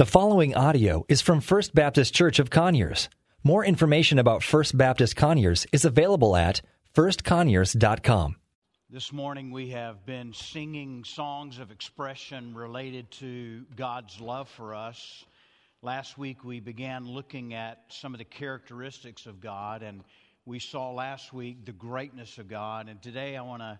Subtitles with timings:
[0.00, 3.10] The following audio is from First Baptist Church of Conyers.
[3.44, 6.62] More information about First Baptist Conyers is available at
[6.94, 8.36] firstconyers.com.
[8.88, 15.26] This morning we have been singing songs of expression related to God's love for us.
[15.82, 20.02] Last week we began looking at some of the characteristics of God, and
[20.46, 22.88] we saw last week the greatness of God.
[22.88, 23.78] And today I want to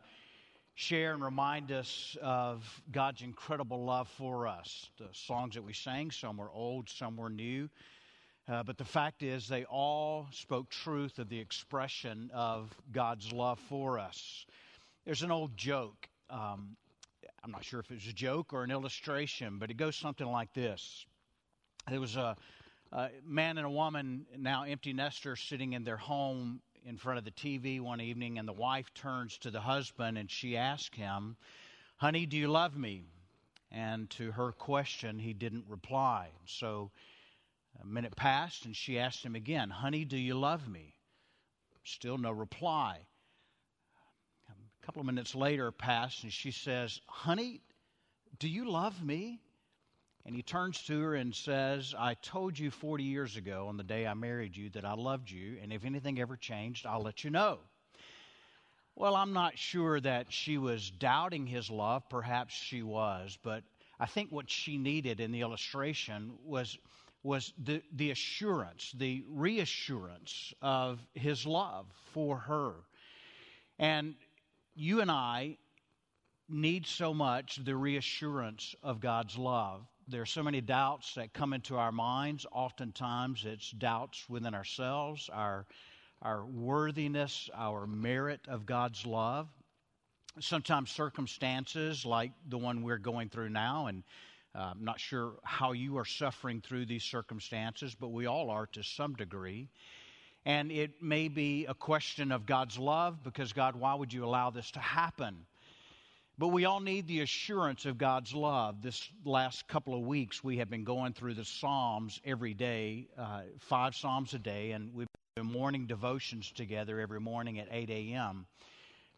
[0.81, 4.89] share and remind us of God's incredible love for us.
[4.99, 7.69] The songs that we sang, some were old, some were new.
[8.49, 13.59] Uh, but the fact is, they all spoke truth of the expression of God's love
[13.69, 14.47] for us.
[15.05, 16.09] There's an old joke.
[16.31, 16.77] Um,
[17.45, 20.27] I'm not sure if it was a joke or an illustration, but it goes something
[20.27, 21.05] like this.
[21.91, 22.37] There was a,
[22.91, 27.25] a man and a woman, now empty nesters, sitting in their home in front of
[27.25, 31.37] the TV one evening, and the wife turns to the husband and she asks him,
[31.97, 33.05] Honey, do you love me?
[33.71, 36.31] And to her question, he didn't reply.
[36.47, 36.91] So
[37.81, 40.95] a minute passed, and she asked him again, Honey, do you love me?
[41.85, 43.01] Still no reply.
[44.49, 47.61] A couple of minutes later passed, and she says, Honey,
[48.39, 49.41] do you love me?
[50.27, 53.83] And he turns to her and says, I told you 40 years ago on the
[53.83, 57.25] day I married you that I loved you, and if anything ever changed, I'll let
[57.25, 57.59] you know.
[58.95, 62.09] Well, I'm not sure that she was doubting his love.
[62.11, 63.65] Perhaps she was, but
[63.99, 66.77] I think what she needed in the illustration was,
[67.23, 72.75] was the, the assurance, the reassurance of his love for her.
[73.79, 74.17] And
[74.75, 75.57] you and I
[76.49, 81.53] need so much the reassurance of God's love there are so many doubts that come
[81.53, 82.45] into our minds.
[82.51, 85.67] Oftentimes, it's doubts within ourselves, our,
[86.21, 89.49] our worthiness, our merit of God's love.
[90.41, 94.03] Sometimes circumstances like the one we're going through now, and
[94.55, 98.67] uh, I'm not sure how you are suffering through these circumstances, but we all are
[98.67, 99.69] to some degree.
[100.45, 104.51] And it may be a question of God's love because, God, why would you allow
[104.51, 105.47] this to happen?
[106.41, 108.81] But we all need the assurance of God's love.
[108.81, 113.43] This last couple of weeks, we have been going through the Psalms every day, uh,
[113.59, 115.07] five Psalms a day, and we've
[115.37, 118.47] been morning devotions together every morning at 8 a.m.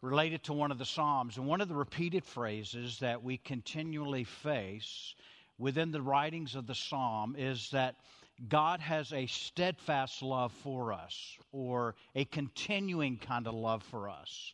[0.01, 1.37] related to one of the Psalms.
[1.37, 5.15] And one of the repeated phrases that we continually face
[5.57, 7.95] within the writings of the Psalm is that
[8.49, 14.51] God has a steadfast love for us, or a continuing kind of love for us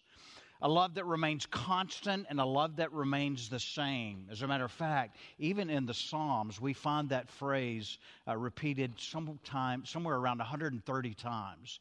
[0.62, 4.28] a love that remains constant and a love that remains the same.
[4.30, 7.97] As a matter of fact, even in the Psalms, we find that phrase
[8.28, 11.80] uh, repeated sometime, somewhere around 130 times.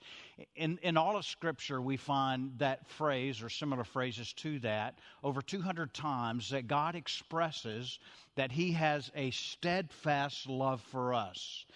[0.55, 5.43] In, in all of Scripture, we find that phrase or similar phrases to that over
[5.43, 7.99] 200 times that God expresses
[8.37, 11.67] that He has a steadfast love for us.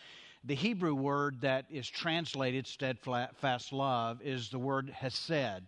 [0.45, 5.63] The Hebrew word that is translated steadfast love is the word hesed.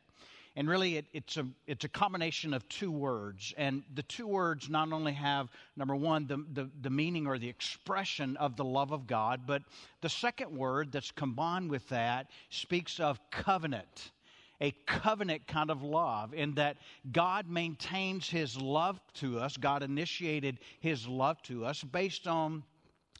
[0.56, 3.52] And really, it, it's, a, it's a combination of two words.
[3.56, 7.48] And the two words not only have, number one, the, the, the meaning or the
[7.48, 9.62] expression of the love of God, but
[10.00, 14.12] the second word that's combined with that speaks of covenant
[14.60, 16.76] a covenant kind of love in that
[17.12, 19.56] God maintains his love to us.
[19.56, 22.62] God initiated his love to us based on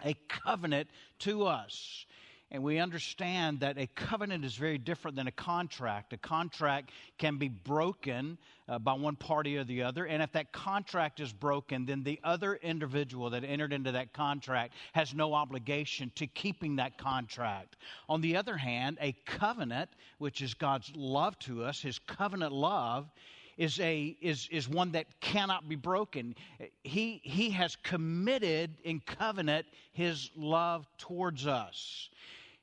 [0.05, 0.89] a covenant
[1.21, 2.06] to us.
[2.54, 6.12] And we understand that a covenant is very different than a contract.
[6.12, 8.38] A contract can be broken
[8.69, 10.06] uh, by one party or the other.
[10.06, 14.75] And if that contract is broken, then the other individual that entered into that contract
[14.92, 17.75] has no obligation to keeping that contract.
[18.09, 23.10] On the other hand, a covenant, which is God's love to us, his covenant love,
[23.56, 26.36] is a is is one that cannot be broken.
[26.84, 32.10] He he has committed in covenant his love towards us.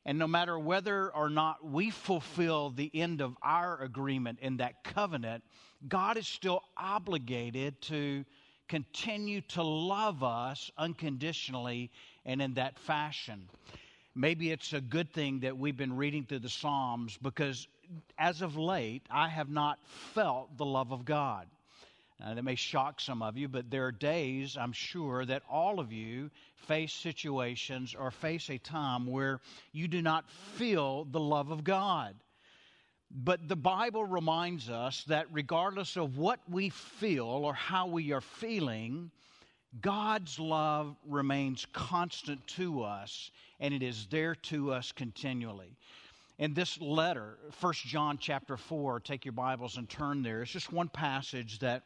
[0.06, 4.84] And no matter whether or not we fulfill the end of our agreement in that
[4.84, 5.44] covenant,
[5.88, 8.26] God is still obligated to
[8.68, 11.92] continue to love us unconditionally
[12.26, 13.48] and in that fashion.
[14.16, 17.68] Maybe it's a good thing that we've been reading through the Psalms because
[18.18, 21.48] as of late, I have not felt the love of God.
[22.24, 25.80] Uh, that may shock some of you, but there are days, I'm sure, that all
[25.80, 29.40] of you face situations or face a time where
[29.72, 32.16] you do not feel the love of God.
[33.10, 38.22] But the Bible reminds us that regardless of what we feel or how we are
[38.22, 39.10] feeling,
[39.82, 45.76] God's love remains constant to us and it is there to us continually.
[46.40, 50.42] In this letter, 1 John chapter 4, take your Bibles and turn there.
[50.42, 51.84] It's just one passage that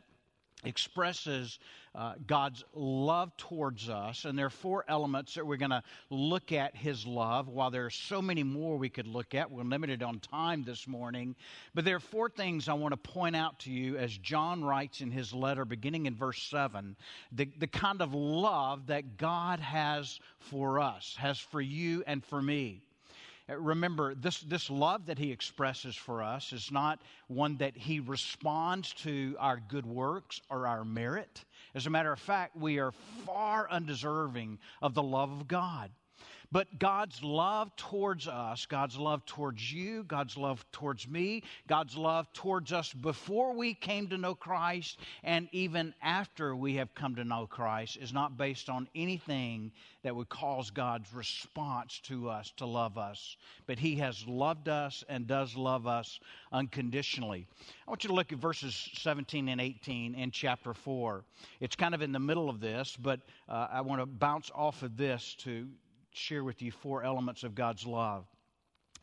[0.64, 1.60] expresses
[1.94, 4.26] uh, God's love towards us.
[4.26, 7.48] And there are four elements that we're going to look at his love.
[7.48, 10.88] While there are so many more we could look at, we're limited on time this
[10.88, 11.36] morning.
[11.74, 15.02] But there are four things I want to point out to you as John writes
[15.02, 16.96] in his letter, beginning in verse 7,
[17.32, 22.42] the, the kind of love that God has for us, has for you and for
[22.42, 22.85] me.
[23.48, 28.94] Remember, this, this love that he expresses for us is not one that he responds
[28.94, 31.46] to our good works or our merit.
[31.76, 32.92] As a matter of fact, we are
[33.26, 35.92] far undeserving of the love of God.
[36.52, 42.32] But God's love towards us, God's love towards you, God's love towards me, God's love
[42.34, 47.24] towards us before we came to know Christ and even after we have come to
[47.24, 49.72] know Christ is not based on anything
[50.04, 53.38] that would cause God's response to us to love us.
[53.66, 56.20] But He has loved us and does love us
[56.52, 57.48] unconditionally.
[57.88, 61.24] I want you to look at verses 17 and 18 in chapter 4.
[61.60, 63.20] It's kind of in the middle of this, but
[63.50, 65.68] uh, I want to bounce off of this to
[66.16, 68.26] share with you four elements of God's love.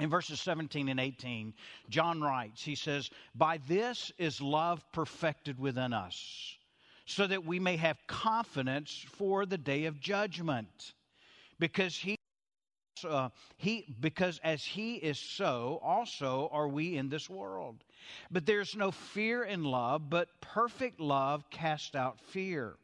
[0.00, 1.54] In verses 17 and 18,
[1.88, 6.56] John writes, he says, By this is love perfected within us,
[7.04, 10.94] so that we may have confidence for the day of judgment.
[11.58, 12.16] Because he
[13.04, 17.82] uh, he because as he is so also are we in this world
[18.30, 22.76] but there's no fear in love but perfect love casts out fear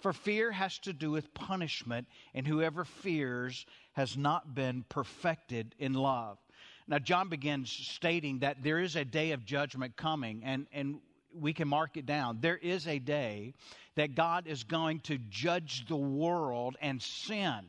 [0.00, 5.92] for fear has to do with punishment, and whoever fears has not been perfected in
[5.94, 6.38] love.
[6.88, 11.00] Now, John begins stating that there is a day of judgment coming, and, and
[11.32, 12.38] we can mark it down.
[12.40, 13.54] There is a day
[13.94, 17.64] that God is going to judge the world and sin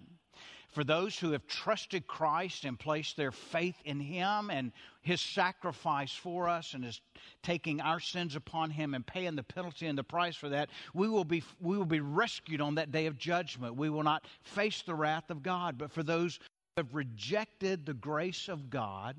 [0.72, 4.72] for those who have trusted Christ and placed their faith in Him and
[5.02, 7.02] His sacrifice for us and is
[7.44, 11.10] taking our sins upon Him and paying the penalty and the price for that, we
[11.10, 13.76] will be, we will be rescued on that day of judgment.
[13.76, 15.78] We will not face the wrath of God.
[15.78, 19.18] But for those who have rejected the grace of God,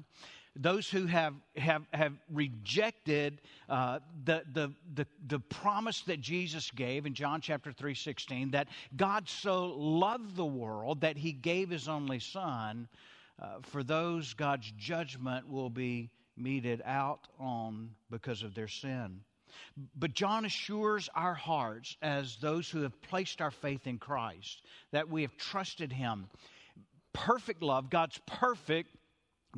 [0.54, 7.06] those who have, have, have rejected uh, the, the, the, the promise that Jesus gave
[7.06, 11.88] in John chapter 3 16, that God so loved the world that he gave his
[11.88, 12.86] only Son,
[13.40, 19.20] uh, for those God's judgment will be meted out on because of their sin.
[19.96, 24.62] But John assures our hearts, as those who have placed our faith in Christ,
[24.92, 26.26] that we have trusted him.
[27.12, 28.96] Perfect love, God's perfect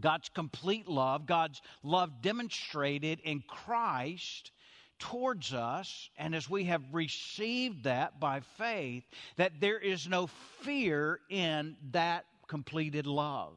[0.01, 4.51] God's complete love, God's love demonstrated in Christ
[4.99, 9.05] towards us, and as we have received that by faith,
[9.37, 10.29] that there is no
[10.63, 13.55] fear in that completed love.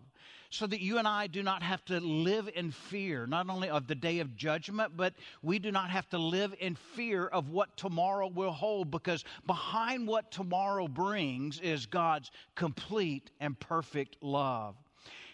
[0.50, 3.86] So that you and I do not have to live in fear, not only of
[3.86, 7.76] the day of judgment, but we do not have to live in fear of what
[7.76, 14.76] tomorrow will hold, because behind what tomorrow brings is God's complete and perfect love.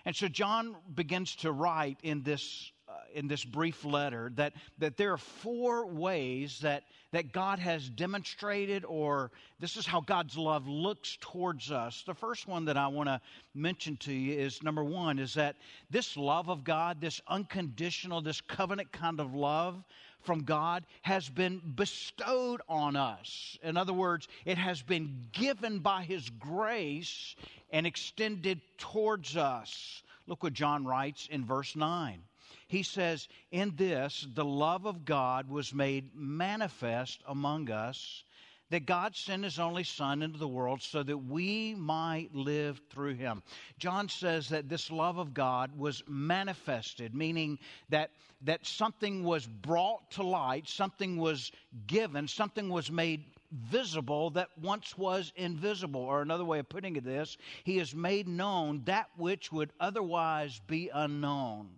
[0.05, 4.97] And so John begins to write in this uh, in this brief letter that, that
[4.97, 10.67] there are four ways that, that God has demonstrated, or this is how God's love
[10.67, 12.03] looks towards us.
[12.05, 13.21] The first one that I want to
[13.55, 15.55] mention to you is number one, is that
[15.89, 19.81] this love of God, this unconditional, this covenant kind of love
[20.19, 23.57] from God, has been bestowed on us.
[23.63, 27.35] In other words, it has been given by His grace
[27.73, 30.03] and extended towards us.
[30.27, 32.21] Look what John writes in verse 9.
[32.67, 38.23] He says, In this, the love of God was made manifest among us,
[38.69, 43.15] that God sent his only Son into the world so that we might live through
[43.15, 43.43] him.
[43.77, 48.11] John says that this love of God was manifested, meaning that,
[48.41, 51.51] that something was brought to light, something was
[51.85, 56.01] given, something was made visible that once was invisible.
[56.01, 60.59] Or another way of putting it this, he has made known that which would otherwise
[60.67, 61.69] be unknown.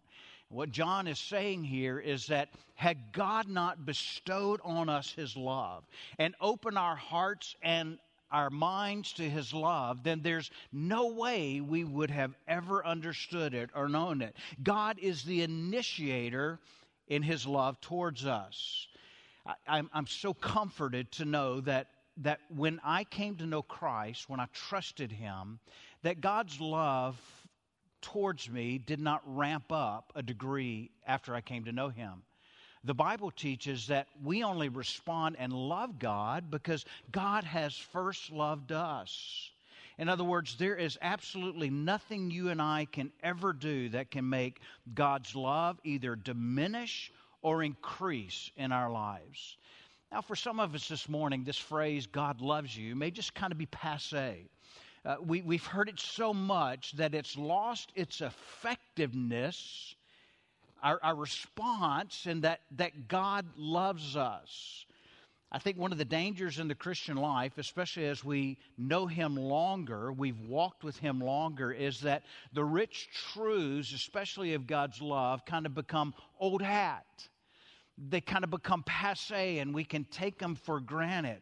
[0.50, 5.84] What John is saying here is that had God not bestowed on us his love
[6.20, 7.98] and opened our hearts and
[8.32, 13.70] our minds to his love, then there's no way we would have ever understood it
[13.75, 14.36] or known it.
[14.63, 16.60] God is the initiator
[17.08, 18.88] in his love towards us.
[19.46, 21.88] I, am I'm so comforted to know that,
[22.18, 25.60] that when I came to know Christ, when I trusted Him,
[26.02, 27.20] that God's love
[28.02, 32.24] towards me did not ramp up a degree after I came to know Him.
[32.84, 38.72] The Bible teaches that we only respond and love God because God has first loved
[38.72, 39.52] us.
[39.98, 44.30] In other words, there is absolutely nothing you and I can ever do that can
[44.30, 44.60] make
[44.94, 47.12] God's love either diminish
[47.46, 49.58] or increase in our lives.
[50.12, 53.52] Now, for some of us this morning, this phrase, God loves you, may just kind
[53.52, 54.50] of be passe.
[55.06, 59.94] Uh, we, we've heard it so much that it's lost its effectiveness,
[60.82, 64.88] our, our response, and that, that God loves us.
[65.52, 69.36] I think one of the dangers in the Christian life, especially as we know Him
[69.36, 72.24] longer, we've walked with Him longer, is that
[72.54, 77.06] the rich truths, especially of God's love, kind of become old hat.
[77.98, 81.42] They kind of become passe and we can take them for granted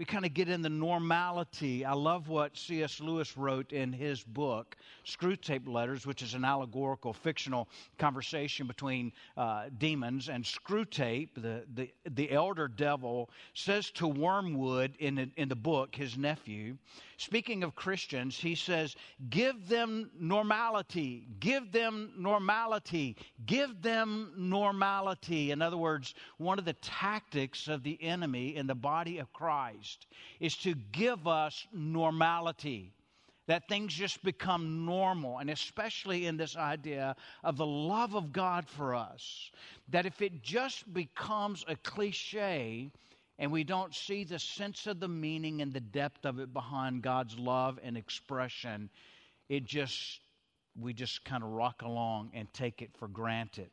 [0.00, 1.84] we kind of get in the normality.
[1.84, 3.00] I love what C.S.
[3.00, 7.68] Lewis wrote in his book, Screwtape Letters, which is an allegorical, fictional
[7.98, 10.30] conversation between uh, demons.
[10.30, 16.16] And Screwtape, the, the, the elder devil, says to Wormwood in, in the book, his
[16.16, 16.78] nephew,
[17.20, 18.96] speaking of Christians, he says,
[19.28, 25.50] Give them normality, give them normality, give them normality.
[25.50, 30.06] In other words, one of the tactics of the enemy in the body of Christ
[30.40, 32.94] is to give us normality
[33.46, 38.68] that things just become normal, and especially in this idea of the love of God
[38.68, 39.50] for us,
[39.88, 42.92] that if it just becomes a cliche,
[43.40, 47.02] and we don't see the sense of the meaning and the depth of it behind
[47.02, 48.90] God's love and expression,
[49.48, 50.20] it just,
[50.78, 53.70] we just kind of rock along and take it for granted.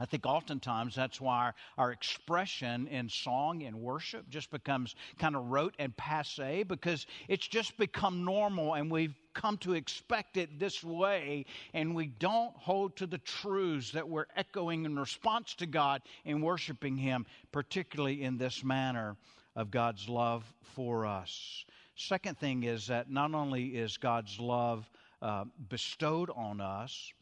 [0.00, 5.36] I think oftentimes that's why our, our, expression in song and worship just becomes kind
[5.36, 10.58] of rote and passe because it's just become normal and we've come to expect it
[10.58, 15.66] this way and we don't hold to the truths that we're echoing in response to
[15.66, 19.16] God in worshiping Him, particularly in this manner
[19.54, 20.42] of God's love
[20.74, 21.64] for us.
[21.94, 24.90] Second thing is that not only is God's love
[25.20, 27.12] uh, bestowed on us,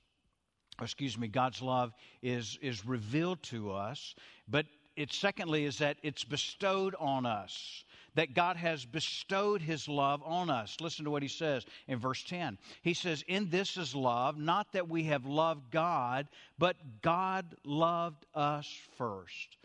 [0.81, 1.93] excuse me, God's love
[2.23, 4.15] is, is revealed to us,
[4.49, 4.67] but
[4.97, 7.85] it secondly is that it's bestowed on us.
[8.15, 10.77] That God has bestowed his love on us.
[10.81, 12.59] Listen to what he says in verse 10.
[12.83, 16.29] He says, In this is love, not that we have loved God,
[16.59, 19.57] but God loved us first.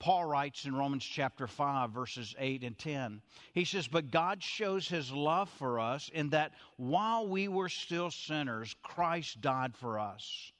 [0.00, 3.22] Paul writes in Romans chapter 5, verses 8 and 10.
[3.54, 8.10] He says, But God shows his love for us in that while we were still
[8.10, 10.52] sinners, Christ died for us.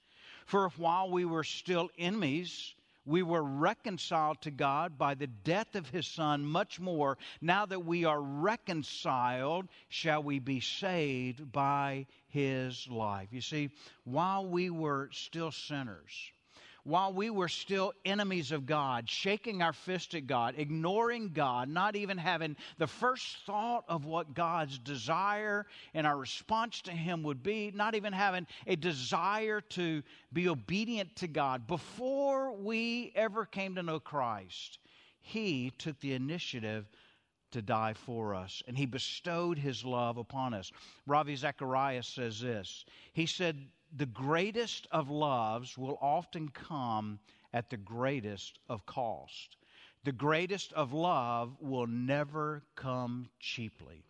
[0.47, 2.75] For if while we were still enemies,
[3.07, 7.85] we were reconciled to God by the death of his Son, much more, now that
[7.85, 13.29] we are reconciled, shall we be saved by his life.
[13.31, 13.71] You see,
[14.05, 16.33] while we were still sinners,
[16.85, 21.97] while we were still enemies of God, shaking our fist at God, ignoring God, not
[21.97, 27.43] even having the first thought of what God's desire and our response to Him would
[27.43, 33.75] be, not even having a desire to be obedient to God, before we ever came
[33.77, 34.79] to know Christ,
[35.21, 36.87] He took the initiative
[37.53, 40.71] to die for us, and He bestowed His love upon us.
[41.07, 43.57] Ravi Zacharias says this He said,
[43.97, 47.19] the greatest of loves will often come
[47.53, 49.57] at the greatest of cost.
[50.05, 54.05] The greatest of love will never come cheaply.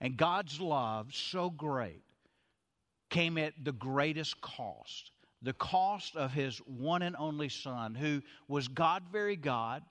[0.00, 2.02] And God's love, so great,
[3.08, 8.68] came at the greatest cost the cost of his one and only Son, who was
[8.68, 9.82] God, very God,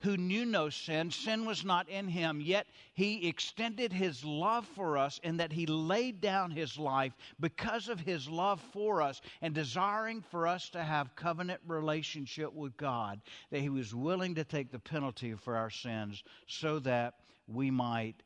[0.00, 1.10] who knew no sin.
[1.10, 5.66] Sin was not in him, yet he extended his love for us in that he
[5.66, 10.82] laid down his life because of his love for us and desiring for us to
[10.82, 13.20] have covenant relationship with God,
[13.50, 17.14] that he was willing to take the penalty for our sins so that
[17.46, 18.22] we might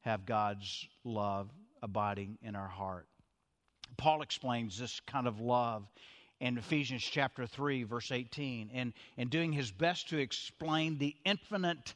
[0.00, 1.50] have God's love
[1.82, 3.08] abiding in our heart.
[3.96, 5.86] Paul explains this kind of love
[6.40, 11.94] in Ephesians chapter 3, verse 18, and, and doing his best to explain the infinite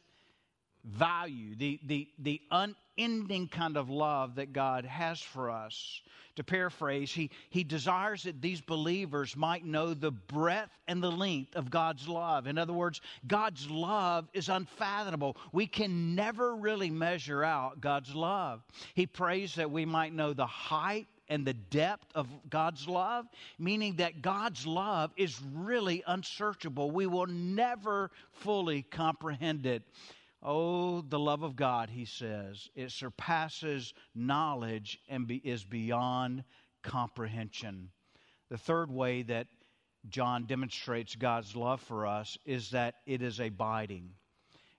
[0.85, 6.00] value, the, the, the unending kind of love that God has for us.
[6.37, 11.54] To paraphrase, he, he desires that these believers might know the breadth and the length
[11.54, 12.47] of God's love.
[12.47, 15.37] In other words, God's love is unfathomable.
[15.52, 18.62] We can never really measure out God's love.
[18.94, 23.25] He prays that we might know the height and the depth of God's love,
[23.58, 26.90] meaning that God's love is really unsearchable.
[26.90, 29.84] We will never fully comprehend it.
[30.42, 36.44] Oh, the love of God, he says, it surpasses knowledge and be, is beyond
[36.82, 37.90] comprehension.
[38.50, 39.46] The third way that
[40.08, 44.10] John demonstrates God's love for us is that it is abiding,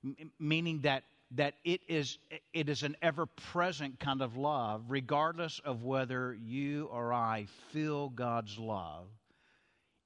[0.04, 1.04] M- meaning that
[1.36, 2.18] that it is,
[2.54, 8.10] it is an ever present kind of love, regardless of whether you or I feel
[8.10, 9.08] God's love.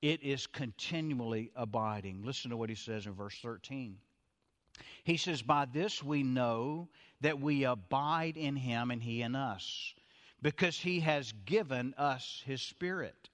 [0.01, 2.21] It is continually abiding.
[2.23, 3.97] Listen to what he says in verse 13.
[5.03, 6.89] He says, By this we know
[7.21, 9.95] that we abide in him and he in us,
[10.41, 13.29] because he has given us his Spirit.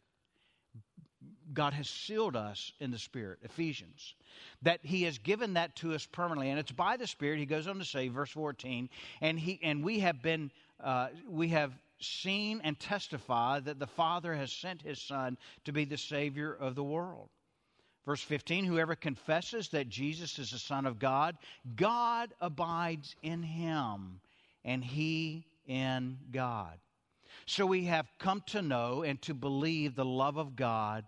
[1.53, 4.15] God has sealed us in the Spirit, Ephesians,
[4.61, 7.39] that He has given that to us permanently, and it's by the Spirit.
[7.39, 8.89] He goes on to say, verse fourteen,
[9.21, 10.51] and He and we have been,
[10.83, 15.85] uh, we have seen and testify that the Father has sent His Son to be
[15.85, 17.29] the Savior of the world.
[18.05, 21.37] Verse 15 Whoever confesses that Jesus is the Son of God,
[21.75, 24.19] God abides in him,
[24.65, 26.79] and he in God.
[27.45, 31.05] So we have come to know and to believe the love of God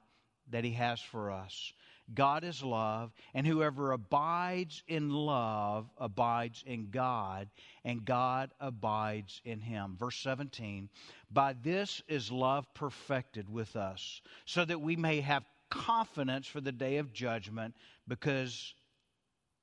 [0.52, 1.74] that he has for us.
[2.14, 7.50] God is love, and whoever abides in love abides in God,
[7.84, 9.96] and God abides in him.
[10.00, 10.90] Verse 17
[11.32, 16.72] By this is love perfected with us, so that we may have confidence for the
[16.72, 17.76] day of judgment,
[18.08, 18.74] because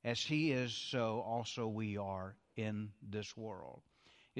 [0.04, 3.82] as He is, so also we are in this world.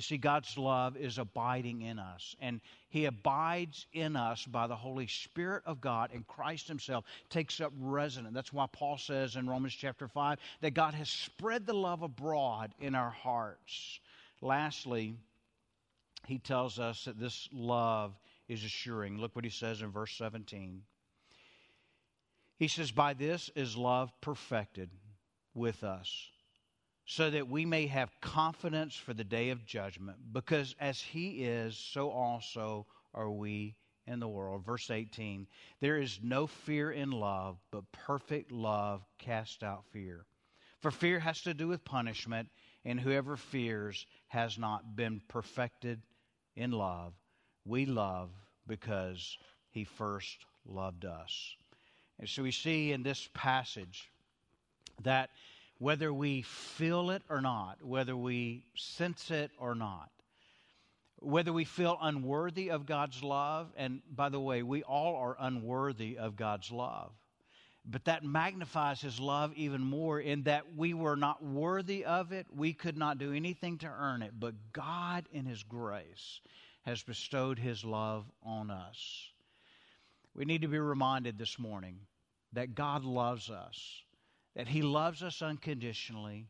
[0.01, 4.75] You see, God's love is abiding in us, and He abides in us by the
[4.75, 8.33] Holy Spirit of God, and Christ Himself takes up residence.
[8.33, 12.73] That's why Paul says in Romans chapter 5 that God has spread the love abroad
[12.81, 14.01] in our hearts.
[14.41, 15.17] Lastly,
[16.27, 19.19] He tells us that this love is assuring.
[19.19, 20.81] Look what He says in verse 17.
[22.57, 24.89] He says, By this is love perfected
[25.53, 26.31] with us,
[27.11, 31.77] so that we may have confidence for the day of judgment, because as He is,
[31.77, 33.75] so also are we
[34.07, 34.65] in the world.
[34.65, 35.49] Verse 18
[35.81, 40.25] There is no fear in love, but perfect love casts out fear.
[40.79, 42.49] For fear has to do with punishment,
[42.85, 46.01] and whoever fears has not been perfected
[46.55, 47.13] in love.
[47.65, 48.31] We love
[48.69, 49.37] because
[49.71, 51.57] He first loved us.
[52.21, 54.13] And so we see in this passage
[55.03, 55.31] that
[55.81, 60.11] whether we feel it or not, whether we sense it or not,
[61.17, 66.19] whether we feel unworthy of God's love, and by the way, we all are unworthy
[66.19, 67.13] of God's love.
[67.87, 72.47] But that magnifies his love even more in that we were not worthy of it.
[72.55, 74.33] We could not do anything to earn it.
[74.39, 76.41] But God, in his grace,
[76.83, 79.31] has bestowed his love on us.
[80.35, 82.01] We need to be reminded this morning
[82.53, 84.03] that God loves us,
[84.55, 86.47] that He loves us unconditionally,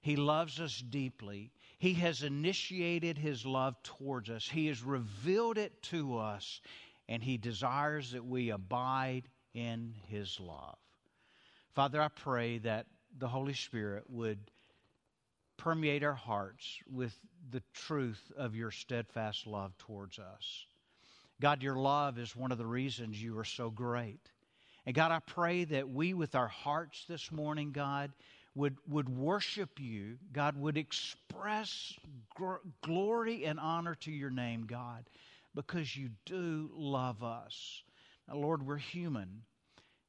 [0.00, 1.52] He loves us deeply.
[1.78, 6.60] He has initiated His love towards us, He has revealed it to us,
[7.08, 10.78] and He desires that we abide in His love.
[11.74, 12.86] Father, I pray that
[13.18, 14.38] the Holy Spirit would
[15.56, 17.16] permeate our hearts with
[17.50, 20.66] the truth of your steadfast love towards us.
[21.40, 24.20] God, your love is one of the reasons you are so great.
[24.90, 28.10] And God, I pray that we, with our hearts this morning, God,
[28.56, 30.16] would, would worship you.
[30.32, 31.94] God, would express
[32.34, 35.04] gr- glory and honor to your name, God,
[35.54, 37.84] because you do love us.
[38.26, 39.42] Now, Lord, we're human.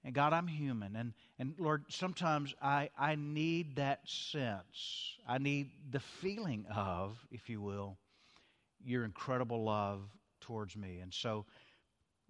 [0.03, 0.95] And God, I'm human.
[0.95, 5.13] And, and Lord, sometimes I, I need that sense.
[5.27, 7.99] I need the feeling of, if you will,
[8.83, 10.01] your incredible love
[10.39, 11.01] towards me.
[11.01, 11.45] And so,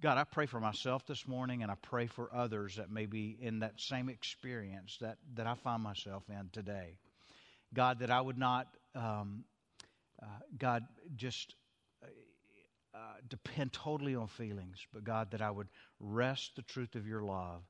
[0.02, 3.38] God, I pray for myself this morning and I pray for others that may be
[3.40, 6.98] in that same experience that, that I find myself in today.
[7.72, 9.44] God, that I would not, um,
[10.22, 10.26] uh,
[10.58, 10.86] God,
[11.16, 11.54] just
[12.96, 12.98] uh,
[13.30, 15.68] depend totally on feelings, but God, that I would
[16.00, 17.62] rest the truth of your love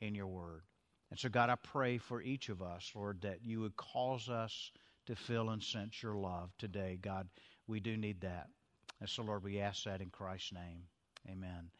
[0.00, 0.62] in your word.
[1.10, 4.72] And so, God, I pray for each of us, Lord, that you would cause us
[5.06, 6.98] to feel and sense your love today.
[7.00, 7.28] God,
[7.68, 8.48] we do need that.
[8.98, 10.82] And so, Lord, we ask that in Christ's name.
[11.28, 11.70] Amen.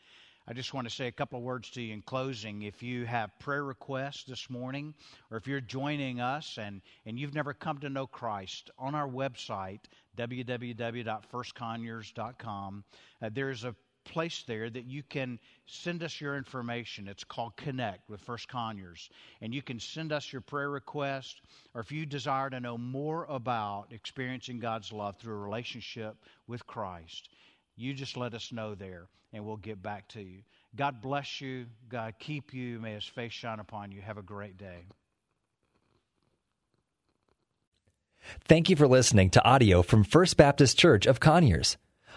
[0.48, 2.62] I just want to say a couple of words to you in closing.
[2.62, 4.94] If you have prayer requests this morning,
[5.30, 9.08] or if you're joining us and, and you've never come to know Christ, on our
[9.08, 9.80] website,
[10.16, 12.84] www.firstconyers.com,
[13.22, 17.08] uh, there's a place there that you can send us your information.
[17.08, 19.10] It's called Connect with First Conyers.
[19.40, 21.40] And you can send us your prayer request,
[21.74, 26.14] or if you desire to know more about experiencing God's love through a relationship
[26.46, 27.30] with Christ,
[27.76, 30.40] you just let us know there and we'll get back to you.
[30.74, 31.66] God bless you.
[31.88, 32.80] God keep you.
[32.80, 34.00] May his face shine upon you.
[34.00, 34.84] Have a great day.
[38.44, 41.76] Thank you for listening to audio from First Baptist Church of Conyers,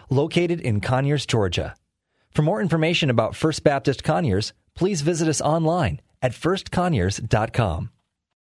[0.10, 1.76] located in Conyers, Georgia.
[2.32, 7.92] For more information about First Baptist Conyers, please visit us online at firstconyers.com.